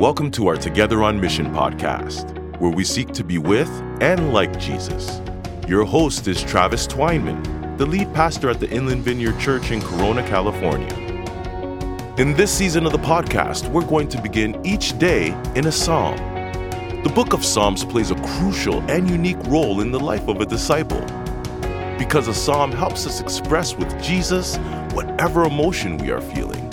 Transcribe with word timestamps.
Welcome 0.00 0.30
to 0.30 0.46
our 0.46 0.56
Together 0.56 1.02
on 1.02 1.20
Mission 1.20 1.52
podcast, 1.52 2.58
where 2.58 2.70
we 2.70 2.84
seek 2.84 3.08
to 3.08 3.22
be 3.22 3.36
with 3.36 3.68
and 4.00 4.32
like 4.32 4.58
Jesus. 4.58 5.20
Your 5.68 5.84
host 5.84 6.26
is 6.26 6.42
Travis 6.42 6.86
Twineman, 6.86 7.76
the 7.76 7.84
lead 7.84 8.10
pastor 8.14 8.48
at 8.48 8.60
the 8.60 8.70
Inland 8.70 9.02
Vineyard 9.02 9.38
Church 9.38 9.70
in 9.72 9.82
Corona, 9.82 10.26
California. 10.26 10.88
In 12.16 12.32
this 12.32 12.50
season 12.50 12.86
of 12.86 12.92
the 12.92 12.98
podcast, 12.98 13.70
we're 13.70 13.84
going 13.84 14.08
to 14.08 14.22
begin 14.22 14.58
each 14.64 14.98
day 14.98 15.38
in 15.54 15.66
a 15.66 15.72
psalm. 15.72 16.16
The 17.02 17.12
book 17.14 17.34
of 17.34 17.44
Psalms 17.44 17.84
plays 17.84 18.10
a 18.10 18.14
crucial 18.38 18.80
and 18.90 19.06
unique 19.06 19.42
role 19.48 19.82
in 19.82 19.92
the 19.92 20.00
life 20.00 20.28
of 20.28 20.40
a 20.40 20.46
disciple 20.46 21.04
because 21.98 22.26
a 22.26 22.32
psalm 22.32 22.72
helps 22.72 23.06
us 23.06 23.20
express 23.20 23.76
with 23.76 24.02
Jesus 24.02 24.56
whatever 24.94 25.44
emotion 25.44 25.98
we 25.98 26.10
are 26.10 26.22
feeling 26.22 26.72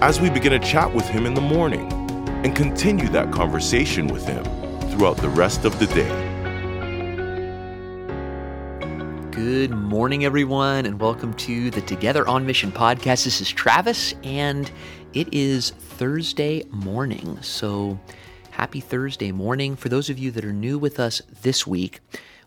as 0.00 0.18
we 0.18 0.30
begin 0.30 0.54
a 0.54 0.58
chat 0.58 0.94
with 0.94 1.04
Him 1.04 1.26
in 1.26 1.34
the 1.34 1.42
morning 1.42 1.93
and 2.44 2.54
continue 2.54 3.08
that 3.08 3.32
conversation 3.32 4.06
with 4.06 4.26
Him 4.28 4.44
throughout 4.90 5.16
the 5.16 5.30
rest 5.30 5.64
of 5.64 5.78
the 5.78 5.86
day. 5.86 6.10
Good 9.30 9.70
morning, 9.70 10.26
everyone, 10.26 10.84
and 10.84 11.00
welcome 11.00 11.32
to 11.34 11.70
the 11.70 11.80
Together 11.80 12.28
on 12.28 12.44
Mission 12.44 12.70
podcast. 12.70 13.24
This 13.24 13.40
is 13.40 13.50
Travis, 13.50 14.14
and 14.22 14.70
it 15.14 15.32
is 15.32 15.70
Thursday 15.70 16.64
morning. 16.70 17.40
So, 17.40 17.98
happy 18.50 18.80
Thursday 18.80 19.32
morning. 19.32 19.74
For 19.74 19.88
those 19.88 20.10
of 20.10 20.18
you 20.18 20.30
that 20.32 20.44
are 20.44 20.52
new 20.52 20.78
with 20.78 21.00
us 21.00 21.22
this 21.40 21.66
week, 21.66 22.00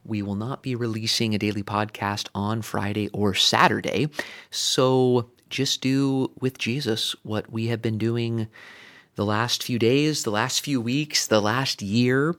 we 0.06 0.22
will 0.22 0.36
not 0.36 0.62
be 0.62 0.76
releasing 0.76 1.34
a 1.34 1.40
daily 1.40 1.64
podcast 1.64 2.30
on 2.36 2.62
Friday 2.62 3.10
or 3.14 3.34
Saturday. 3.34 4.10
So, 4.52 5.32
just 5.50 5.82
do 5.82 6.30
with 6.40 6.60
Jesus 6.60 7.16
what 7.24 7.52
we 7.52 7.68
have 7.68 7.82
been 7.82 7.98
doing 7.98 8.48
the 9.18 9.26
last 9.26 9.64
few 9.64 9.78
days, 9.78 10.24
the 10.24 10.32
last 10.32 10.62
few 10.62 10.80
weeks, 10.80 11.28
the 11.28 11.42
last 11.42 11.82
year. 11.82 12.36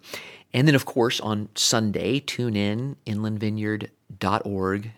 And 0.54 0.66
then, 0.66 0.74
of 0.76 0.86
course, 0.86 1.20
on 1.20 1.48
Sunday, 1.56 2.20
tune 2.20 2.56
in, 2.56 2.96
inlandvineyard.org, 3.04 3.90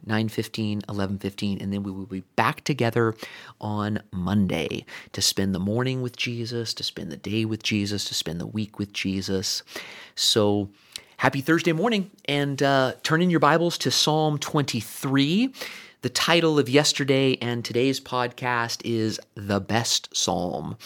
9.15, 0.06 0.84
11.15, 0.84 1.60
and 1.60 1.72
then 1.72 1.82
we 1.82 1.90
will 1.90 2.06
be 2.06 2.22
back 2.36 2.62
together 2.64 3.16
on 3.60 4.00
Monday 4.12 4.84
to 5.12 5.22
spend 5.22 5.54
the 5.54 5.58
morning 5.58 6.02
with 6.02 6.16
Jesus, 6.16 6.74
to 6.74 6.84
spend 6.84 7.10
the 7.10 7.16
day 7.16 7.46
with 7.46 7.62
Jesus, 7.62 8.04
to 8.04 8.14
spend 8.14 8.40
the 8.40 8.46
week 8.46 8.78
with 8.78 8.92
Jesus. 8.92 9.62
So 10.14 10.68
happy 11.16 11.40
Thursday 11.40 11.72
morning, 11.72 12.10
and 12.26 12.62
uh, 12.62 12.92
turn 13.02 13.22
in 13.22 13.30
your 13.30 13.40
Bibles 13.40 13.78
to 13.78 13.90
Psalm 13.90 14.38
23. 14.38 15.52
The 16.02 16.10
title 16.10 16.58
of 16.58 16.68
yesterday 16.68 17.36
and 17.42 17.64
today's 17.64 18.00
podcast 18.00 18.82
is 18.84 19.18
The 19.34 19.60
Best 19.60 20.14
Psalm. 20.14 20.76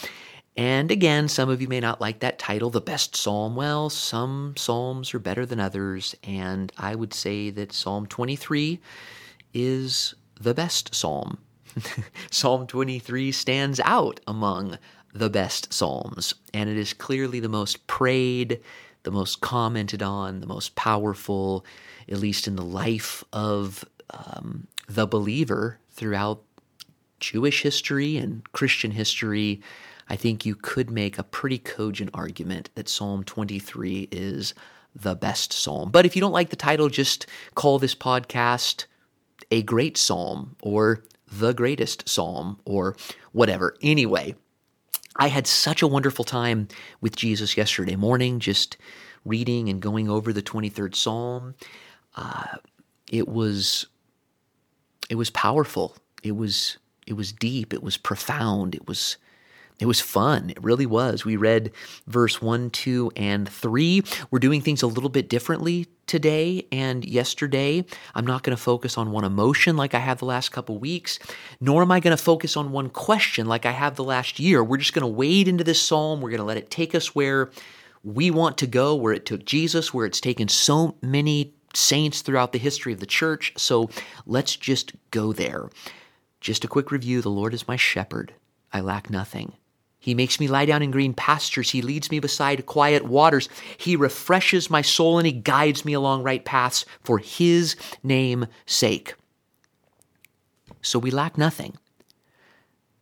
And 0.56 0.90
again, 0.90 1.28
some 1.28 1.48
of 1.48 1.60
you 1.60 1.66
may 1.66 1.80
not 1.80 2.00
like 2.00 2.20
that 2.20 2.38
title, 2.38 2.70
The 2.70 2.80
Best 2.80 3.16
Psalm. 3.16 3.56
Well, 3.56 3.90
some 3.90 4.54
psalms 4.56 5.12
are 5.12 5.18
better 5.18 5.44
than 5.44 5.58
others, 5.58 6.14
and 6.22 6.72
I 6.78 6.94
would 6.94 7.12
say 7.12 7.50
that 7.50 7.72
Psalm 7.72 8.06
23 8.06 8.80
is 9.52 10.14
the 10.40 10.54
best 10.54 10.94
psalm. 10.94 11.38
psalm 12.30 12.68
23 12.68 13.32
stands 13.32 13.80
out 13.80 14.20
among 14.28 14.78
the 15.12 15.30
best 15.30 15.72
psalms, 15.72 16.34
and 16.52 16.68
it 16.70 16.76
is 16.76 16.92
clearly 16.92 17.40
the 17.40 17.48
most 17.48 17.84
prayed, 17.88 18.60
the 19.02 19.10
most 19.10 19.40
commented 19.40 20.02
on, 20.02 20.40
the 20.40 20.46
most 20.46 20.76
powerful, 20.76 21.64
at 22.08 22.18
least 22.18 22.46
in 22.46 22.54
the 22.54 22.64
life 22.64 23.24
of 23.32 23.84
um, 24.10 24.68
the 24.88 25.06
believer 25.06 25.78
throughout 25.90 26.42
Jewish 27.18 27.62
history 27.62 28.16
and 28.16 28.50
Christian 28.52 28.92
history, 28.92 29.60
I 30.08 30.16
think 30.16 30.44
you 30.44 30.54
could 30.54 30.90
make 30.90 31.18
a 31.18 31.24
pretty 31.24 31.58
cogent 31.58 32.10
argument 32.14 32.70
that 32.74 32.88
Psalm 32.88 33.24
23 33.24 34.08
is 34.10 34.54
the 34.94 35.14
best 35.14 35.52
psalm. 35.52 35.90
But 35.90 36.06
if 36.06 36.14
you 36.14 36.20
don't 36.20 36.32
like 36.32 36.50
the 36.50 36.56
title, 36.56 36.88
just 36.88 37.26
call 37.54 37.78
this 37.78 37.94
podcast 37.94 38.86
a 39.50 39.62
great 39.62 39.96
psalm 39.96 40.56
or 40.62 41.02
the 41.30 41.52
greatest 41.52 42.08
psalm 42.08 42.60
or 42.64 42.96
whatever. 43.32 43.76
Anyway, 43.82 44.34
I 45.16 45.28
had 45.28 45.46
such 45.46 45.82
a 45.82 45.86
wonderful 45.86 46.24
time 46.24 46.68
with 47.00 47.16
Jesus 47.16 47.56
yesterday 47.56 47.96
morning, 47.96 48.40
just 48.40 48.76
reading 49.24 49.68
and 49.68 49.80
going 49.80 50.08
over 50.08 50.32
the 50.32 50.42
23rd 50.42 50.94
psalm. 50.94 51.54
Uh, 52.16 52.56
it 53.10 53.28
was 53.28 53.86
it 55.10 55.16
was 55.16 55.30
powerful. 55.30 55.96
It 56.22 56.32
was 56.32 56.78
it 57.06 57.14
was 57.14 57.32
deep. 57.32 57.72
It 57.72 57.82
was 57.82 57.96
profound. 57.96 58.74
It 58.74 58.86
was 58.86 59.16
it 59.80 59.86
was 59.86 60.00
fun. 60.00 60.50
It 60.50 60.62
really 60.62 60.86
was. 60.86 61.24
We 61.24 61.36
read 61.36 61.72
verse 62.06 62.40
1, 62.40 62.70
2, 62.70 63.12
and 63.16 63.48
3. 63.48 64.02
We're 64.30 64.38
doing 64.38 64.60
things 64.60 64.82
a 64.82 64.86
little 64.86 65.10
bit 65.10 65.28
differently 65.28 65.86
today 66.06 66.66
and 66.70 67.04
yesterday. 67.04 67.84
I'm 68.14 68.26
not 68.26 68.44
going 68.44 68.56
to 68.56 68.62
focus 68.62 68.96
on 68.96 69.10
one 69.10 69.24
emotion 69.24 69.76
like 69.76 69.94
I 69.94 69.98
have 69.98 70.18
the 70.18 70.26
last 70.26 70.52
couple 70.52 70.78
weeks, 70.78 71.18
nor 71.60 71.82
am 71.82 71.90
I 71.90 71.98
going 71.98 72.16
to 72.16 72.22
focus 72.22 72.56
on 72.56 72.70
one 72.70 72.88
question 72.88 73.46
like 73.46 73.66
I 73.66 73.72
have 73.72 73.96
the 73.96 74.04
last 74.04 74.38
year. 74.38 74.62
We're 74.62 74.76
just 74.76 74.92
going 74.92 75.02
to 75.02 75.08
wade 75.08 75.48
into 75.48 75.64
this 75.64 75.82
psalm. 75.82 76.20
We're 76.20 76.30
going 76.30 76.38
to 76.38 76.44
let 76.44 76.56
it 76.56 76.70
take 76.70 76.94
us 76.94 77.14
where 77.14 77.50
we 78.04 78.30
want 78.30 78.58
to 78.58 78.66
go, 78.68 78.94
where 78.94 79.12
it 79.12 79.26
took 79.26 79.44
Jesus, 79.44 79.92
where 79.92 80.06
it's 80.06 80.20
taken 80.20 80.46
so 80.46 80.96
many 81.02 81.54
saints 81.74 82.22
throughout 82.22 82.52
the 82.52 82.58
history 82.58 82.92
of 82.92 83.00
the 83.00 83.06
church. 83.06 83.52
So 83.56 83.90
let's 84.24 84.54
just 84.54 84.92
go 85.10 85.32
there. 85.32 85.68
Just 86.40 86.64
a 86.64 86.68
quick 86.68 86.92
review 86.92 87.22
The 87.22 87.30
Lord 87.30 87.54
is 87.54 87.66
my 87.66 87.76
shepherd, 87.76 88.34
I 88.72 88.80
lack 88.80 89.10
nothing. 89.10 89.54
He 90.04 90.12
makes 90.12 90.38
me 90.38 90.48
lie 90.48 90.66
down 90.66 90.82
in 90.82 90.90
green 90.90 91.14
pastures. 91.14 91.70
He 91.70 91.80
leads 91.80 92.10
me 92.10 92.18
beside 92.18 92.66
quiet 92.66 93.06
waters. 93.06 93.48
He 93.78 93.96
refreshes 93.96 94.68
my 94.68 94.82
soul 94.82 95.16
and 95.16 95.24
he 95.24 95.32
guides 95.32 95.86
me 95.86 95.94
along 95.94 96.22
right 96.22 96.44
paths 96.44 96.84
for 97.02 97.16
his 97.16 97.74
name's 98.02 98.48
sake. 98.66 99.14
So 100.82 100.98
we 100.98 101.10
lack 101.10 101.38
nothing. 101.38 101.78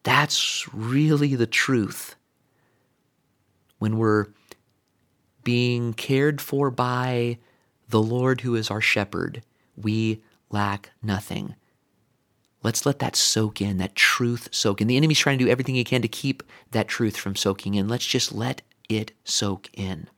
That's 0.05 0.73
really 0.73 1.35
the 1.35 1.49
truth. 1.49 2.15
When 3.81 3.99
we're 3.99 4.27
being 5.43 5.95
cared 5.95 6.41
for 6.41 6.71
by 6.71 7.39
the 7.89 8.01
Lord 8.01 8.43
who 8.43 8.55
is 8.55 8.71
our 8.71 8.81
shepherd, 8.81 9.43
we 9.77 10.23
lack 10.51 10.91
nothing. 11.03 11.57
Let's 12.63 12.87
let 12.87 13.01
that 13.01 13.17
soak 13.17 13.61
in, 13.61 13.79
that 13.79 13.95
truth 13.95 14.49
soak 14.53 14.81
in. 14.81 14.87
The 14.87 14.97
enemy's 14.97 15.19
trying 15.19 15.39
to 15.39 15.45
do 15.45 15.51
everything 15.51 15.75
he 15.75 15.85
can 15.85 16.03
to 16.03 16.09
keep 16.09 16.43
that 16.71 16.89
truth 16.89 17.17
from 17.17 17.35
soaking 17.35 17.75
in. 17.75 17.89
Let's 17.89 18.07
just 18.07 18.33
let 18.33 18.63
it 18.89 19.13
soak 19.25 19.69
in. 19.75 20.09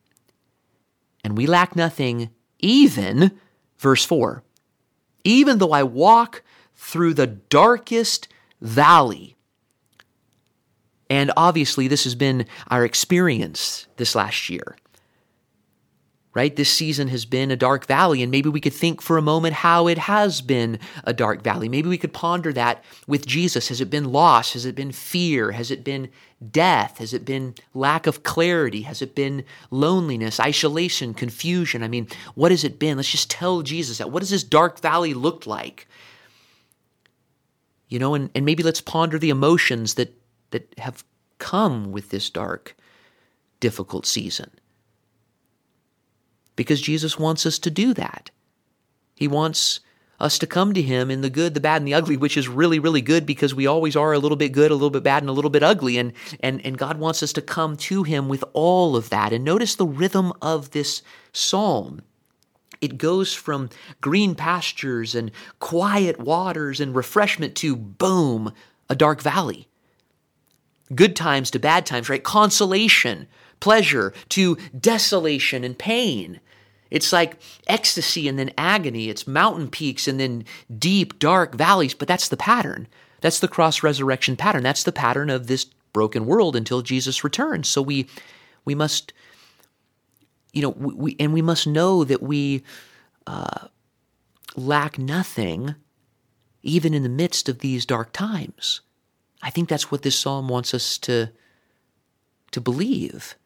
And 1.22 1.38
we 1.38 1.46
lack 1.46 1.74
nothing, 1.74 2.30
even, 2.58 3.38
verse 3.78 4.04
4, 4.04 4.42
even 5.24 5.58
though 5.58 5.72
I 5.72 5.82
walk 5.82 6.42
through 6.74 7.14
the 7.14 7.26
darkest 7.26 8.28
valley. 8.60 9.36
And 11.08 11.32
obviously, 11.36 11.88
this 11.88 12.04
has 12.04 12.14
been 12.14 12.46
our 12.68 12.84
experience 12.84 13.86
this 13.96 14.14
last 14.14 14.50
year 14.50 14.76
right? 16.34 16.56
This 16.56 16.70
season 16.70 17.08
has 17.08 17.24
been 17.24 17.52
a 17.52 17.56
dark 17.56 17.86
valley, 17.86 18.20
and 18.20 18.30
maybe 18.30 18.48
we 18.48 18.60
could 18.60 18.72
think 18.72 19.00
for 19.00 19.16
a 19.16 19.22
moment 19.22 19.54
how 19.54 19.86
it 19.86 19.98
has 19.98 20.40
been 20.40 20.80
a 21.04 21.12
dark 21.12 21.42
valley. 21.42 21.68
Maybe 21.68 21.88
we 21.88 21.96
could 21.96 22.12
ponder 22.12 22.52
that 22.52 22.82
with 23.06 23.24
Jesus. 23.24 23.68
Has 23.68 23.80
it 23.80 23.88
been 23.88 24.10
loss? 24.10 24.52
Has 24.54 24.66
it 24.66 24.74
been 24.74 24.90
fear? 24.90 25.52
Has 25.52 25.70
it 25.70 25.84
been 25.84 26.10
death? 26.50 26.98
Has 26.98 27.14
it 27.14 27.24
been 27.24 27.54
lack 27.72 28.08
of 28.08 28.24
clarity? 28.24 28.82
Has 28.82 29.00
it 29.00 29.14
been 29.14 29.44
loneliness, 29.70 30.40
isolation, 30.40 31.14
confusion? 31.14 31.84
I 31.84 31.88
mean, 31.88 32.08
what 32.34 32.50
has 32.50 32.64
it 32.64 32.80
been? 32.80 32.96
Let's 32.96 33.10
just 33.10 33.30
tell 33.30 33.62
Jesus 33.62 33.98
that. 33.98 34.10
What 34.10 34.20
does 34.20 34.30
this 34.30 34.44
dark 34.44 34.80
valley 34.80 35.14
look 35.14 35.46
like? 35.46 35.86
You 37.88 38.00
know, 38.00 38.14
and, 38.14 38.28
and 38.34 38.44
maybe 38.44 38.64
let's 38.64 38.80
ponder 38.80 39.20
the 39.20 39.30
emotions 39.30 39.94
that 39.94 40.20
that 40.50 40.74
have 40.78 41.04
come 41.38 41.92
with 41.92 42.10
this 42.10 42.30
dark, 42.30 42.76
difficult 43.60 44.06
season 44.06 44.50
because 46.56 46.80
Jesus 46.80 47.18
wants 47.18 47.46
us 47.46 47.58
to 47.60 47.70
do 47.70 47.94
that. 47.94 48.30
He 49.14 49.28
wants 49.28 49.80
us 50.20 50.38
to 50.38 50.46
come 50.46 50.72
to 50.74 50.82
Him 50.82 51.10
in 51.10 51.20
the 51.20 51.30
good, 51.30 51.54
the 51.54 51.60
bad, 51.60 51.80
and 51.80 51.88
the 51.88 51.94
ugly, 51.94 52.16
which 52.16 52.36
is 52.36 52.48
really, 52.48 52.78
really 52.78 53.02
good 53.02 53.26
because 53.26 53.54
we 53.54 53.66
always 53.66 53.96
are 53.96 54.12
a 54.12 54.18
little 54.18 54.36
bit 54.36 54.52
good, 54.52 54.70
a 54.70 54.74
little 54.74 54.90
bit 54.90 55.02
bad, 55.02 55.22
and 55.22 55.30
a 55.30 55.32
little 55.32 55.50
bit 55.50 55.62
ugly. 55.62 55.98
And, 55.98 56.12
and, 56.40 56.64
and 56.64 56.78
God 56.78 56.98
wants 56.98 57.22
us 57.22 57.32
to 57.34 57.42
come 57.42 57.76
to 57.78 58.02
Him 58.04 58.28
with 58.28 58.44
all 58.52 58.96
of 58.96 59.10
that. 59.10 59.32
And 59.32 59.44
notice 59.44 59.74
the 59.74 59.86
rhythm 59.86 60.32
of 60.40 60.70
this 60.70 61.02
psalm. 61.32 62.02
It 62.80 62.98
goes 62.98 63.34
from 63.34 63.70
green 64.00 64.34
pastures 64.34 65.14
and 65.14 65.30
quiet 65.58 66.20
waters 66.20 66.80
and 66.80 66.94
refreshment 66.94 67.54
to 67.56 67.76
boom, 67.76 68.52
a 68.88 68.94
dark 68.94 69.22
valley. 69.22 69.68
Good 70.94 71.16
times 71.16 71.50
to 71.52 71.58
bad 71.58 71.86
times, 71.86 72.08
right? 72.08 72.22
Consolation, 72.22 73.26
pleasure 73.58 74.12
to 74.30 74.56
desolation 74.78 75.64
and 75.64 75.78
pain. 75.78 76.40
It's 76.94 77.12
like 77.12 77.38
ecstasy 77.66 78.28
and 78.28 78.38
then 78.38 78.52
agony. 78.56 79.10
It's 79.10 79.26
mountain 79.26 79.68
peaks 79.68 80.08
and 80.08 80.18
then 80.18 80.44
deep, 80.78 81.18
dark 81.18 81.54
valleys, 81.54 81.94
but 81.94 82.08
that's 82.08 82.28
the 82.28 82.36
pattern. 82.36 82.86
That's 83.20 83.40
the 83.40 83.48
cross 83.48 83.82
resurrection 83.82 84.36
pattern. 84.36 84.62
That's 84.62 84.84
the 84.84 84.92
pattern 84.92 85.30
of 85.30 85.46
this 85.46 85.66
broken 85.92 86.26
world 86.26 86.56
until 86.56 86.82
Jesus 86.82 87.24
returns. 87.24 87.68
So 87.68 87.82
we 87.82 88.06
We 88.66 88.74
must, 88.74 89.12
you 90.54 90.62
know, 90.62 90.70
we, 90.70 91.16
and 91.20 91.34
we 91.34 91.42
must 91.42 91.66
know 91.66 92.04
that 92.04 92.22
we 92.22 92.62
uh, 93.26 93.68
lack 94.56 94.98
nothing 94.98 95.74
even 96.62 96.94
in 96.94 97.02
the 97.02 97.16
midst 97.22 97.48
of 97.48 97.58
these 97.58 97.84
dark 97.86 98.10
times. 98.12 98.80
I 99.42 99.50
think 99.50 99.68
that's 99.68 99.90
what 99.90 100.02
this 100.02 100.18
psalm 100.18 100.48
wants 100.48 100.72
us 100.72 100.98
to, 100.98 101.28
to 102.52 102.60
believe. 102.60 103.36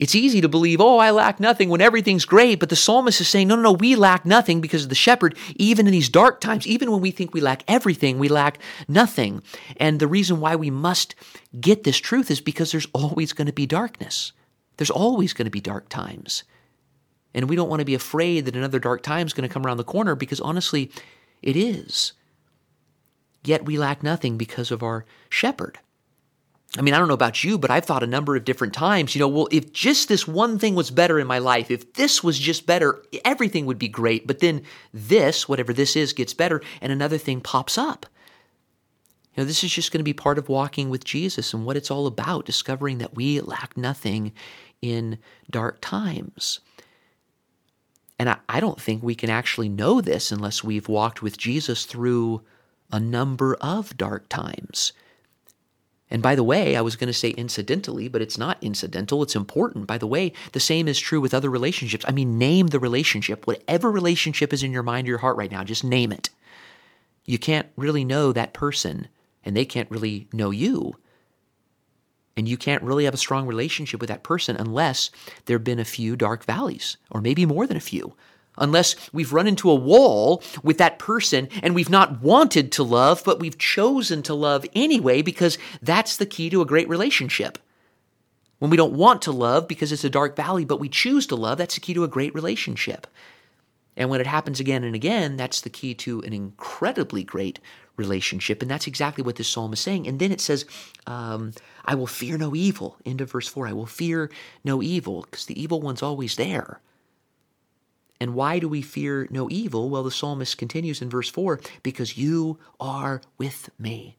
It's 0.00 0.14
easy 0.14 0.40
to 0.40 0.48
believe, 0.48 0.80
oh, 0.80 0.96
I 0.96 1.10
lack 1.10 1.40
nothing 1.40 1.68
when 1.68 1.82
everything's 1.82 2.24
great, 2.24 2.58
but 2.58 2.70
the 2.70 2.76
psalmist 2.76 3.20
is 3.20 3.28
saying, 3.28 3.48
no, 3.48 3.54
no, 3.54 3.62
no, 3.62 3.72
we 3.72 3.96
lack 3.96 4.24
nothing 4.24 4.62
because 4.62 4.84
of 4.84 4.88
the 4.88 4.94
shepherd, 4.94 5.36
even 5.56 5.86
in 5.86 5.92
these 5.92 6.08
dark 6.08 6.40
times, 6.40 6.66
even 6.66 6.90
when 6.90 7.02
we 7.02 7.10
think 7.10 7.34
we 7.34 7.42
lack 7.42 7.62
everything, 7.68 8.18
we 8.18 8.30
lack 8.30 8.58
nothing. 8.88 9.42
And 9.76 10.00
the 10.00 10.06
reason 10.06 10.40
why 10.40 10.56
we 10.56 10.70
must 10.70 11.14
get 11.60 11.84
this 11.84 11.98
truth 11.98 12.30
is 12.30 12.40
because 12.40 12.72
there's 12.72 12.88
always 12.94 13.34
going 13.34 13.46
to 13.46 13.52
be 13.52 13.66
darkness. 13.66 14.32
There's 14.78 14.90
always 14.90 15.34
going 15.34 15.44
to 15.44 15.50
be 15.50 15.60
dark 15.60 15.90
times. 15.90 16.44
And 17.34 17.50
we 17.50 17.54
don't 17.54 17.68
want 17.68 17.80
to 17.80 17.86
be 17.86 17.94
afraid 17.94 18.46
that 18.46 18.56
another 18.56 18.78
dark 18.78 19.02
time 19.02 19.26
is 19.26 19.34
going 19.34 19.46
to 19.46 19.52
come 19.52 19.66
around 19.66 19.76
the 19.76 19.84
corner 19.84 20.14
because 20.14 20.40
honestly, 20.40 20.90
it 21.42 21.56
is. 21.56 22.14
Yet 23.44 23.66
we 23.66 23.76
lack 23.76 24.02
nothing 24.02 24.38
because 24.38 24.70
of 24.70 24.82
our 24.82 25.04
shepherd. 25.28 25.78
I 26.78 26.82
mean, 26.82 26.94
I 26.94 26.98
don't 26.98 27.08
know 27.08 27.14
about 27.14 27.42
you, 27.42 27.58
but 27.58 27.70
I've 27.70 27.84
thought 27.84 28.04
a 28.04 28.06
number 28.06 28.36
of 28.36 28.44
different 28.44 28.74
times, 28.74 29.14
you 29.14 29.18
know, 29.18 29.26
well, 29.26 29.48
if 29.50 29.72
just 29.72 30.08
this 30.08 30.28
one 30.28 30.58
thing 30.58 30.76
was 30.76 30.90
better 30.90 31.18
in 31.18 31.26
my 31.26 31.38
life, 31.38 31.68
if 31.68 31.94
this 31.94 32.22
was 32.22 32.38
just 32.38 32.64
better, 32.64 33.02
everything 33.24 33.66
would 33.66 33.78
be 33.78 33.88
great. 33.88 34.26
But 34.26 34.38
then 34.38 34.62
this, 34.94 35.48
whatever 35.48 35.72
this 35.72 35.96
is, 35.96 36.12
gets 36.12 36.32
better 36.32 36.62
and 36.80 36.92
another 36.92 37.18
thing 37.18 37.40
pops 37.40 37.76
up. 37.76 38.06
You 39.34 39.42
know, 39.42 39.46
this 39.46 39.64
is 39.64 39.72
just 39.72 39.90
going 39.90 39.98
to 39.98 40.04
be 40.04 40.12
part 40.12 40.38
of 40.38 40.48
walking 40.48 40.90
with 40.90 41.04
Jesus 41.04 41.52
and 41.52 41.66
what 41.66 41.76
it's 41.76 41.90
all 41.90 42.06
about, 42.06 42.46
discovering 42.46 42.98
that 42.98 43.16
we 43.16 43.40
lack 43.40 43.76
nothing 43.76 44.32
in 44.80 45.18
dark 45.50 45.78
times. 45.80 46.60
And 48.20 48.30
I, 48.30 48.36
I 48.48 48.60
don't 48.60 48.80
think 48.80 49.02
we 49.02 49.16
can 49.16 49.30
actually 49.30 49.68
know 49.68 50.00
this 50.00 50.30
unless 50.30 50.62
we've 50.62 50.88
walked 50.88 51.20
with 51.20 51.36
Jesus 51.36 51.84
through 51.84 52.42
a 52.92 53.00
number 53.00 53.56
of 53.56 53.96
dark 53.96 54.28
times. 54.28 54.92
And 56.10 56.22
by 56.22 56.34
the 56.34 56.42
way, 56.42 56.76
I 56.76 56.80
was 56.80 56.96
going 56.96 57.06
to 57.06 57.12
say 57.12 57.30
incidentally, 57.30 58.08
but 58.08 58.20
it's 58.20 58.36
not 58.36 58.62
incidental, 58.62 59.22
it's 59.22 59.36
important. 59.36 59.86
By 59.86 59.96
the 59.96 60.08
way, 60.08 60.32
the 60.52 60.60
same 60.60 60.88
is 60.88 60.98
true 60.98 61.20
with 61.20 61.32
other 61.32 61.48
relationships. 61.48 62.04
I 62.08 62.12
mean, 62.12 62.36
name 62.36 62.68
the 62.68 62.80
relationship. 62.80 63.46
Whatever 63.46 63.90
relationship 63.90 64.52
is 64.52 64.62
in 64.62 64.72
your 64.72 64.82
mind 64.82 65.06
or 65.06 65.10
your 65.10 65.18
heart 65.18 65.36
right 65.36 65.50
now, 65.50 65.62
just 65.62 65.84
name 65.84 66.10
it. 66.10 66.30
You 67.24 67.38
can't 67.38 67.68
really 67.76 68.04
know 68.04 68.32
that 68.32 68.54
person, 68.54 69.08
and 69.44 69.56
they 69.56 69.64
can't 69.64 69.90
really 69.90 70.28
know 70.32 70.50
you. 70.50 70.96
And 72.36 72.48
you 72.48 72.56
can't 72.56 72.82
really 72.82 73.04
have 73.04 73.14
a 73.14 73.18
strong 73.18 73.46
relationship 73.46 74.00
with 74.00 74.08
that 74.08 74.24
person 74.24 74.56
unless 74.56 75.10
there 75.44 75.56
have 75.56 75.64
been 75.64 75.78
a 75.78 75.84
few 75.84 76.16
dark 76.16 76.44
valleys, 76.44 76.96
or 77.10 77.20
maybe 77.20 77.46
more 77.46 77.66
than 77.66 77.76
a 77.76 77.80
few 77.80 78.16
unless 78.60 78.94
we've 79.12 79.32
run 79.32 79.46
into 79.46 79.70
a 79.70 79.74
wall 79.74 80.42
with 80.62 80.78
that 80.78 80.98
person 80.98 81.48
and 81.62 81.74
we've 81.74 81.90
not 81.90 82.22
wanted 82.22 82.70
to 82.72 82.82
love, 82.82 83.22
but 83.24 83.40
we've 83.40 83.58
chosen 83.58 84.22
to 84.22 84.34
love 84.34 84.64
anyway, 84.74 85.22
because 85.22 85.58
that's 85.82 86.16
the 86.16 86.26
key 86.26 86.50
to 86.50 86.62
a 86.62 86.66
great 86.66 86.88
relationship. 86.88 87.58
When 88.58 88.70
we 88.70 88.76
don't 88.76 88.92
want 88.92 89.22
to 89.22 89.32
love 89.32 89.66
because 89.66 89.90
it's 89.90 90.04
a 90.04 90.10
dark 90.10 90.36
valley, 90.36 90.66
but 90.66 90.78
we 90.78 90.88
choose 90.88 91.26
to 91.28 91.34
love, 91.34 91.58
that's 91.58 91.74
the 91.74 91.80
key 91.80 91.94
to 91.94 92.04
a 92.04 92.08
great 92.08 92.34
relationship. 92.34 93.06
And 93.96 94.08
when 94.08 94.20
it 94.20 94.26
happens 94.26 94.60
again 94.60 94.84
and 94.84 94.94
again, 94.94 95.36
that's 95.36 95.62
the 95.62 95.70
key 95.70 95.94
to 95.94 96.20
an 96.22 96.32
incredibly 96.32 97.24
great 97.24 97.58
relationship. 97.96 98.62
And 98.62 98.70
that's 98.70 98.86
exactly 98.86 99.22
what 99.22 99.36
this 99.36 99.48
psalm 99.48 99.72
is 99.72 99.80
saying. 99.80 100.06
And 100.06 100.18
then 100.18 100.32
it 100.32 100.40
says, 100.40 100.64
um, 101.06 101.52
I 101.84 101.94
will 101.94 102.06
fear 102.06 102.38
no 102.38 102.54
evil. 102.54 102.96
Into 103.04 103.24
verse 103.26 103.48
4 103.48 103.68
I 103.68 103.72
will 103.72 103.86
fear 103.86 104.30
no 104.64 104.82
evil, 104.82 105.22
because 105.22 105.46
the 105.46 105.60
evil 105.60 105.80
one's 105.80 106.02
always 106.02 106.36
there. 106.36 106.80
And 108.20 108.34
why 108.34 108.58
do 108.58 108.68
we 108.68 108.82
fear 108.82 109.26
no 109.30 109.48
evil? 109.50 109.88
Well, 109.88 110.02
the 110.02 110.10
psalmist 110.10 110.58
continues 110.58 111.00
in 111.00 111.08
verse 111.08 111.30
4 111.30 111.58
because 111.82 112.18
you 112.18 112.58
are 112.78 113.22
with 113.38 113.70
me. 113.78 114.16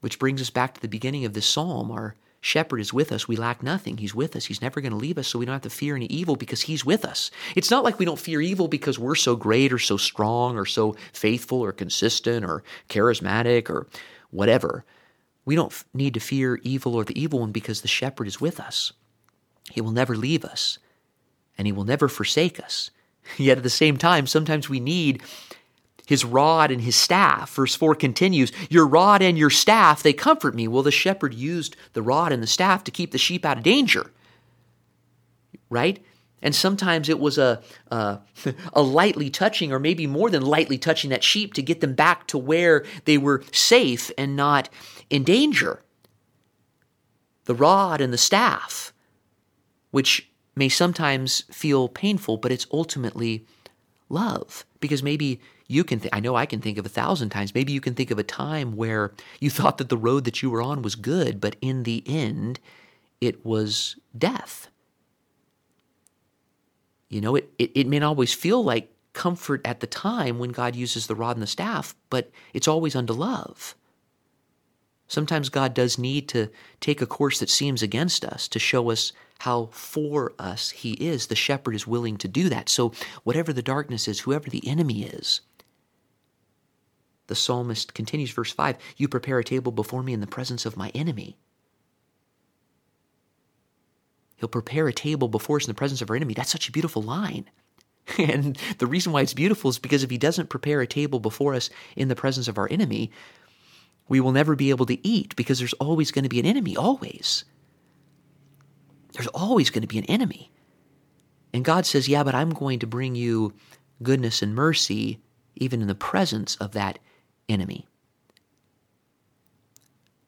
Which 0.00 0.18
brings 0.18 0.40
us 0.40 0.48
back 0.48 0.74
to 0.74 0.80
the 0.80 0.88
beginning 0.88 1.26
of 1.26 1.34
this 1.34 1.46
psalm. 1.46 1.90
Our 1.90 2.14
shepherd 2.40 2.80
is 2.80 2.94
with 2.94 3.12
us. 3.12 3.28
We 3.28 3.36
lack 3.36 3.62
nothing. 3.62 3.98
He's 3.98 4.14
with 4.14 4.36
us. 4.36 4.46
He's 4.46 4.62
never 4.62 4.80
going 4.80 4.92
to 4.92 4.98
leave 4.98 5.18
us, 5.18 5.28
so 5.28 5.38
we 5.38 5.44
don't 5.44 5.52
have 5.52 5.62
to 5.62 5.70
fear 5.70 5.96
any 5.96 6.06
evil 6.06 6.36
because 6.36 6.62
he's 6.62 6.84
with 6.84 7.04
us. 7.04 7.30
It's 7.54 7.70
not 7.70 7.84
like 7.84 7.98
we 7.98 8.06
don't 8.06 8.18
fear 8.18 8.40
evil 8.40 8.68
because 8.68 8.98
we're 8.98 9.14
so 9.14 9.36
great 9.36 9.72
or 9.72 9.78
so 9.78 9.98
strong 9.98 10.56
or 10.56 10.64
so 10.64 10.96
faithful 11.12 11.60
or 11.60 11.72
consistent 11.72 12.44
or 12.44 12.62
charismatic 12.88 13.68
or 13.68 13.86
whatever. 14.30 14.84
We 15.44 15.56
don't 15.56 15.74
need 15.92 16.14
to 16.14 16.20
fear 16.20 16.56
evil 16.62 16.94
or 16.94 17.04
the 17.04 17.20
evil 17.20 17.40
one 17.40 17.52
because 17.52 17.82
the 17.82 17.88
shepherd 17.88 18.28
is 18.28 18.40
with 18.40 18.60
us. 18.60 18.92
He 19.70 19.80
will 19.80 19.90
never 19.90 20.16
leave 20.16 20.44
us 20.44 20.78
and 21.58 21.66
he 21.66 21.72
will 21.72 21.84
never 21.84 22.08
forsake 22.08 22.60
us. 22.60 22.90
Yet 23.36 23.58
at 23.58 23.64
the 23.64 23.70
same 23.70 23.96
time, 23.96 24.26
sometimes 24.26 24.68
we 24.68 24.80
need 24.80 25.22
his 26.06 26.24
rod 26.24 26.70
and 26.70 26.80
his 26.80 26.96
staff. 26.96 27.52
Verse 27.52 27.74
4 27.74 27.94
continues, 27.94 28.50
Your 28.70 28.86
rod 28.86 29.20
and 29.20 29.36
your 29.36 29.50
staff, 29.50 30.02
they 30.02 30.14
comfort 30.14 30.54
me. 30.54 30.66
Well, 30.66 30.82
the 30.82 30.90
shepherd 30.90 31.34
used 31.34 31.76
the 31.92 32.00
rod 32.00 32.32
and 32.32 32.42
the 32.42 32.46
staff 32.46 32.82
to 32.84 32.90
keep 32.90 33.12
the 33.12 33.18
sheep 33.18 33.44
out 33.44 33.58
of 33.58 33.62
danger. 33.62 34.10
Right? 35.68 36.02
And 36.40 36.54
sometimes 36.54 37.08
it 37.10 37.18
was 37.18 37.36
a, 37.36 37.60
a, 37.90 38.20
a, 38.72 38.80
lightly 38.80 39.28
touching, 39.28 39.70
or 39.70 39.78
maybe 39.78 40.06
more 40.06 40.30
than 40.30 40.42
lightly 40.42 40.78
touching 40.78 41.10
that 41.10 41.24
sheep 41.24 41.52
to 41.54 41.62
get 41.62 41.82
them 41.82 41.94
back 41.94 42.26
to 42.28 42.38
where 42.38 42.86
they 43.04 43.18
were 43.18 43.42
safe 43.52 44.10
and 44.16 44.34
not 44.34 44.70
in 45.10 45.24
danger. 45.24 45.82
The 47.44 47.54
rod 47.54 48.00
and 48.00 48.12
the 48.12 48.18
staff, 48.18 48.94
which 49.90 50.30
may 50.58 50.68
sometimes 50.68 51.42
feel 51.50 51.88
painful, 51.88 52.36
but 52.36 52.52
it's 52.52 52.66
ultimately 52.72 53.46
love. 54.08 54.66
Because 54.80 55.02
maybe 55.02 55.40
you 55.68 55.84
can, 55.84 56.00
th- 56.00 56.12
I 56.12 56.20
know 56.20 56.34
I 56.34 56.46
can 56.46 56.60
think 56.60 56.78
of 56.78 56.84
a 56.84 56.90
thousand 56.90 57.30
times, 57.30 57.54
maybe 57.54 57.72
you 57.72 57.80
can 57.80 57.94
think 57.94 58.10
of 58.10 58.18
a 58.18 58.24
time 58.24 58.76
where 58.76 59.12
you 59.40 59.50
thought 59.58 59.78
that 59.78 59.88
the 59.88 59.96
road 59.96 60.24
that 60.24 60.42
you 60.42 60.50
were 60.50 60.62
on 60.62 60.82
was 60.82 60.96
good, 60.96 61.40
but 61.40 61.56
in 61.60 61.84
the 61.84 62.02
end, 62.06 62.58
it 63.20 63.46
was 63.46 63.96
death. 64.16 64.68
You 67.08 67.20
know, 67.20 67.36
it, 67.36 67.50
it, 67.58 67.70
it 67.74 67.86
may 67.86 68.00
not 68.00 68.08
always 68.08 68.34
feel 68.34 68.62
like 68.62 68.92
comfort 69.12 69.60
at 69.64 69.80
the 69.80 69.86
time 69.86 70.38
when 70.38 70.50
God 70.50 70.76
uses 70.76 71.06
the 71.06 71.14
rod 71.14 71.36
and 71.36 71.42
the 71.42 71.46
staff, 71.46 71.94
but 72.10 72.30
it's 72.52 72.68
always 72.68 72.94
unto 72.94 73.12
love. 73.12 73.74
Sometimes 75.08 75.48
God 75.48 75.72
does 75.72 75.98
need 75.98 76.28
to 76.28 76.48
take 76.80 77.00
a 77.00 77.06
course 77.06 77.40
that 77.40 77.50
seems 77.50 77.82
against 77.82 78.24
us 78.24 78.46
to 78.48 78.58
show 78.58 78.90
us 78.90 79.12
how 79.40 79.70
for 79.72 80.34
us 80.38 80.70
He 80.70 80.92
is. 80.92 81.26
The 81.26 81.34
shepherd 81.34 81.74
is 81.74 81.86
willing 81.86 82.18
to 82.18 82.28
do 82.28 82.48
that. 82.50 82.68
So, 82.68 82.92
whatever 83.24 83.52
the 83.52 83.62
darkness 83.62 84.06
is, 84.06 84.20
whoever 84.20 84.50
the 84.50 84.66
enemy 84.68 85.04
is, 85.04 85.40
the 87.28 87.34
psalmist 87.34 87.94
continues, 87.94 88.30
verse 88.30 88.52
5 88.52 88.76
You 88.96 89.08
prepare 89.08 89.38
a 89.38 89.44
table 89.44 89.72
before 89.72 90.02
me 90.02 90.12
in 90.12 90.20
the 90.20 90.26
presence 90.26 90.66
of 90.66 90.76
my 90.76 90.90
enemy. 90.90 91.38
He'll 94.36 94.48
prepare 94.48 94.86
a 94.86 94.92
table 94.92 95.28
before 95.28 95.56
us 95.56 95.64
in 95.64 95.70
the 95.70 95.74
presence 95.74 96.00
of 96.00 96.10
our 96.10 96.16
enemy. 96.16 96.34
That's 96.34 96.52
such 96.52 96.68
a 96.68 96.72
beautiful 96.72 97.02
line. 97.02 97.48
And 98.18 98.56
the 98.78 98.86
reason 98.86 99.12
why 99.12 99.20
it's 99.20 99.34
beautiful 99.34 99.68
is 99.68 99.78
because 99.78 100.02
if 100.02 100.08
he 100.08 100.16
doesn't 100.16 100.48
prepare 100.48 100.80
a 100.80 100.86
table 100.86 101.20
before 101.20 101.54
us 101.54 101.68
in 101.94 102.08
the 102.08 102.16
presence 102.16 102.48
of 102.48 102.56
our 102.56 102.66
enemy, 102.70 103.10
we 104.08 104.20
will 104.20 104.32
never 104.32 104.56
be 104.56 104.70
able 104.70 104.86
to 104.86 105.06
eat 105.06 105.36
because 105.36 105.58
there's 105.58 105.74
always 105.74 106.10
going 106.10 106.22
to 106.22 106.28
be 106.28 106.40
an 106.40 106.46
enemy, 106.46 106.76
always. 106.76 107.44
There's 109.12 109.28
always 109.28 109.70
going 109.70 109.82
to 109.82 109.88
be 109.88 109.98
an 109.98 110.04
enemy. 110.04 110.50
And 111.52 111.64
God 111.64 111.86
says, 111.86 112.08
Yeah, 112.08 112.22
but 112.22 112.34
I'm 112.34 112.50
going 112.50 112.78
to 112.80 112.86
bring 112.86 113.14
you 113.14 113.52
goodness 114.02 114.42
and 114.42 114.54
mercy 114.54 115.20
even 115.56 115.82
in 115.82 115.88
the 115.88 115.94
presence 115.94 116.56
of 116.56 116.72
that 116.72 116.98
enemy. 117.48 117.86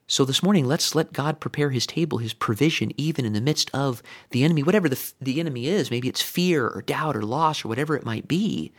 So 0.06 0.24
this 0.24 0.42
morning, 0.42 0.64
let's 0.64 0.96
let 0.96 1.12
God 1.12 1.38
prepare 1.38 1.70
his 1.70 1.86
table, 1.86 2.18
his 2.18 2.34
provision, 2.34 2.90
even 2.96 3.24
in 3.24 3.32
the 3.32 3.40
midst 3.40 3.70
of 3.72 4.02
the 4.30 4.42
enemy, 4.42 4.64
whatever 4.64 4.88
the, 4.88 5.12
the 5.20 5.38
enemy 5.38 5.68
is. 5.68 5.88
Maybe 5.88 6.08
it's 6.08 6.20
fear 6.20 6.66
or 6.66 6.82
doubt 6.82 7.16
or 7.16 7.22
loss 7.22 7.64
or 7.64 7.68
whatever 7.68 7.94
it 7.94 8.04
might 8.04 8.26
be. 8.26 8.72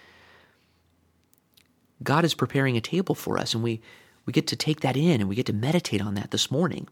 God 2.04 2.26
is 2.26 2.34
preparing 2.34 2.76
a 2.76 2.82
table 2.82 3.16
for 3.16 3.38
us, 3.38 3.54
and 3.54 3.64
we, 3.64 3.80
we 4.26 4.34
get 4.34 4.48
to 4.48 4.56
take 4.56 4.82
that 4.82 4.98
in 4.98 5.22
and 5.22 5.30
we 5.30 5.36
get 5.36 5.46
to 5.48 5.54
meditate 5.54 6.02
on 6.02 6.16
that 6.16 6.32
this 6.32 6.52
morning. 6.52 6.88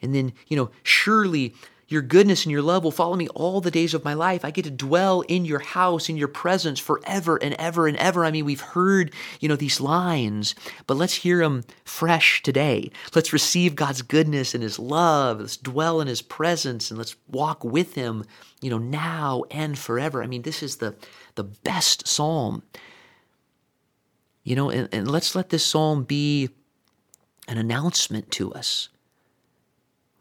And 0.00 0.14
then, 0.14 0.32
you 0.46 0.56
know, 0.56 0.70
surely 0.82 1.54
your 1.88 2.02
goodness 2.02 2.44
and 2.44 2.52
your 2.52 2.60
love 2.60 2.84
will 2.84 2.90
follow 2.90 3.16
me 3.16 3.28
all 3.28 3.62
the 3.62 3.70
days 3.70 3.94
of 3.94 4.04
my 4.04 4.12
life. 4.12 4.44
I 4.44 4.50
get 4.50 4.66
to 4.66 4.70
dwell 4.70 5.22
in 5.22 5.46
your 5.46 5.58
house, 5.58 6.10
in 6.10 6.18
your 6.18 6.28
presence 6.28 6.78
forever 6.78 7.42
and 7.42 7.54
ever 7.54 7.88
and 7.88 7.96
ever. 7.96 8.26
I 8.26 8.30
mean, 8.30 8.44
we've 8.44 8.60
heard, 8.60 9.12
you 9.40 9.48
know, 9.48 9.56
these 9.56 9.80
lines, 9.80 10.54
but 10.86 10.98
let's 10.98 11.14
hear 11.14 11.38
them 11.38 11.64
fresh 11.84 12.42
today. 12.42 12.90
Let's 13.14 13.32
receive 13.32 13.74
God's 13.74 14.02
goodness 14.02 14.54
and 14.54 14.62
his 14.62 14.78
love. 14.78 15.40
Let's 15.40 15.56
dwell 15.56 16.02
in 16.02 16.08
his 16.08 16.20
presence 16.20 16.90
and 16.90 16.98
let's 16.98 17.16
walk 17.26 17.64
with 17.64 17.94
him, 17.94 18.24
you 18.60 18.68
know, 18.68 18.78
now 18.78 19.44
and 19.50 19.78
forever. 19.78 20.22
I 20.22 20.26
mean, 20.26 20.42
this 20.42 20.62
is 20.62 20.76
the, 20.76 20.94
the 21.36 21.44
best 21.44 22.06
psalm 22.06 22.62
you 24.48 24.56
know, 24.56 24.70
and, 24.70 24.88
and 24.92 25.10
let's 25.10 25.34
let 25.36 25.50
this 25.50 25.66
psalm 25.66 26.04
be 26.04 26.50
an 27.48 27.58
announcement 27.58 28.30
to 28.32 28.54
us. 28.54 28.88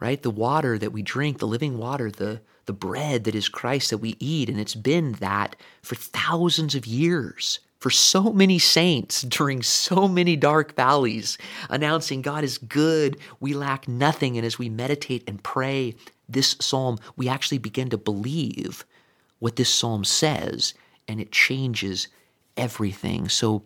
right? 0.02 0.22
The 0.24 0.32
water 0.32 0.80
that 0.80 0.94
we 0.94 1.04
drink, 1.04 1.40
the 1.40 1.48
living 1.48 1.80
water, 1.80 2.12
the, 2.12 2.42
the 2.68 2.74
bread 2.74 3.26
that 3.26 3.36
is 3.36 3.50
Christ 3.50 3.92
that 3.92 4.00
we 4.00 4.18
eat. 4.20 4.50
And 4.50 4.60
it's 4.60 4.76
been 4.76 5.14
that 5.14 5.58
for 5.84 5.96
thousands 5.96 6.76
of 6.76 6.88
years, 6.88 7.60
for 7.80 7.92
so 7.92 8.34
many 8.34 8.60
saints 8.60 9.24
during 9.38 9.64
so 9.64 10.08
many 10.10 10.38
dark 10.38 10.76
valleys, 10.76 11.38
announcing 11.72 12.22
God 12.24 12.46
is 12.46 12.60
good, 12.60 13.18
we 13.42 13.56
lack 13.56 13.88
nothing. 13.90 14.38
And 14.38 14.46
as 14.46 14.60
we 14.60 14.70
meditate 14.70 15.24
and 15.28 15.44
pray 15.44 15.96
this 16.30 16.58
psalm, 16.62 17.00
we 17.18 17.30
actually 17.30 17.60
begin 17.60 17.90
to 17.92 17.98
believe 18.00 18.86
what 19.40 19.58
this 19.58 19.74
psalm 19.74 20.06
says, 20.06 20.76
and 21.08 21.22
it 21.22 21.32
changes 21.34 22.10
everything. 22.58 23.30
So, 23.30 23.64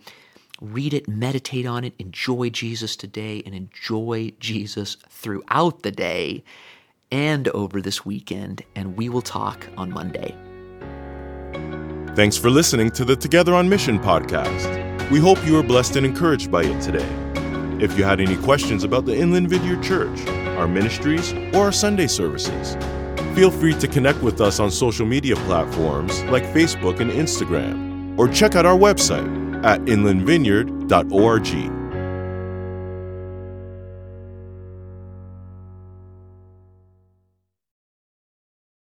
read 0.62 0.94
it, 0.94 1.08
meditate 1.10 1.65
on 1.65 1.84
it, 1.84 1.94
enjoy 2.00 2.50
Jesus 2.50 2.96
today, 2.96 3.41
and 3.46 3.56
enjoy 3.56 4.32
Jesus 4.39 4.96
throughout 5.10 5.82
the 5.82 5.91
day 5.91 6.44
and 7.12 7.48
over 7.50 7.82
this 7.82 8.06
weekend. 8.06 8.63
And 8.75 8.96
we 8.96 9.10
will 9.10 9.24
talk 9.24 9.68
on 9.75 9.91
Monday. 9.91 10.36
Thanks 12.15 12.38
for 12.38 12.50
listening 12.50 12.91
to 12.91 13.03
the 13.03 13.15
Together 13.15 13.56
on 13.56 13.68
Mission 13.68 14.00
podcast. 14.00 15.10
We 15.10 15.20
hope 15.20 15.44
you 15.46 15.53
were 15.53 15.63
blessed 15.63 15.96
and 15.96 16.06
encouraged 16.06 16.51
by 16.51 16.63
it 16.63 16.82
today. 16.82 17.10
If 17.84 17.98
you 17.98 18.03
had 18.03 18.22
any 18.22 18.38
questions 18.38 18.84
about 18.84 19.06
the 19.06 19.18
Inland 19.18 19.50
Vineyard 19.50 19.82
Church, 19.82 20.27
our 20.58 20.68
ministries, 20.68 21.34
or 21.53 21.65
our 21.65 21.72
Sunday 21.72 22.08
services, 22.08 22.75
feel 23.36 23.50
free 23.50 23.74
to 23.74 23.88
connect 23.88 24.22
with 24.22 24.39
us 24.39 24.60
on 24.60 24.70
social 24.70 25.06
media 25.06 25.36
platforms 25.38 26.22
like 26.25 26.44
Facebook 26.44 27.00
and 27.00 27.10
Instagram, 27.12 28.18
or 28.20 28.27
check 28.27 28.56
out 28.56 28.65
our 28.65 28.77
website 28.77 29.40
at 29.63 29.82
inlandvineyard.org. 29.82 31.80